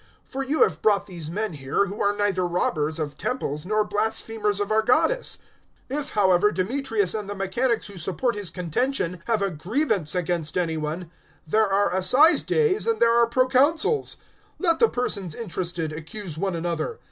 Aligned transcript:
019:037 0.25 0.31
For 0.31 0.43
you 0.43 0.63
have 0.63 0.81
brought 0.81 1.05
these 1.05 1.29
men 1.29 1.53
here, 1.53 1.85
who 1.85 2.01
are 2.01 2.15
neither 2.17 2.47
robbers 2.47 2.97
of 2.97 3.19
temples 3.19 3.67
nor 3.67 3.83
blasphemers 3.83 4.59
of 4.59 4.71
our 4.71 4.81
goddess. 4.81 5.37
019:038 5.91 5.99
If, 5.99 6.09
however, 6.09 6.51
Demetrius 6.51 7.13
and 7.13 7.29
the 7.29 7.35
mechanics 7.35 7.85
who 7.85 7.97
support 7.99 8.33
his 8.33 8.49
contention 8.49 9.21
have 9.27 9.43
a 9.43 9.51
grievance 9.51 10.15
against 10.15 10.57
any 10.57 10.75
one, 10.75 11.11
there 11.45 11.71
are 11.71 11.93
Assize 11.95 12.41
days 12.41 12.87
and 12.87 12.99
there 12.99 13.13
are 13.13 13.27
Proconsuls: 13.27 14.17
let 14.57 14.79
the 14.79 14.89
persons 14.89 15.35
interested 15.35 15.93
accuse 15.93 16.35
one 16.35 16.55
another. 16.55 16.97